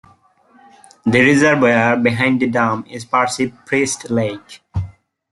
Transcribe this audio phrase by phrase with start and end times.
[1.05, 4.63] The reservoir behind the dam is Percy Priest Lake.